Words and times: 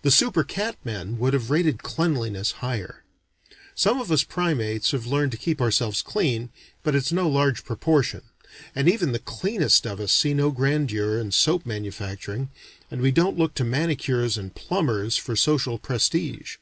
The 0.00 0.10
super 0.10 0.44
cat 0.44 0.76
men 0.82 1.18
would 1.18 1.34
have 1.34 1.50
rated 1.50 1.82
cleanliness 1.82 2.52
higher. 2.64 3.04
Some 3.74 4.00
of 4.00 4.10
us 4.10 4.24
primates 4.24 4.92
have 4.92 5.04
learned 5.04 5.30
to 5.32 5.36
keep 5.36 5.60
ourselves 5.60 6.00
clean, 6.00 6.48
but 6.82 6.94
it's 6.94 7.12
no 7.12 7.28
large 7.28 7.62
proportion; 7.62 8.22
and 8.74 8.88
even 8.88 9.12
the 9.12 9.18
cleanest 9.18 9.86
of 9.86 10.00
us 10.00 10.10
see 10.10 10.32
no 10.32 10.52
grandeur 10.52 11.18
in 11.18 11.32
soap 11.32 11.66
manufacturing, 11.66 12.48
and 12.90 13.02
we 13.02 13.10
don't 13.10 13.36
look 13.36 13.52
to 13.56 13.62
manicures 13.64 14.38
and 14.38 14.54
plumbers 14.54 15.18
for 15.18 15.36
social 15.36 15.78
prestige. 15.78 16.56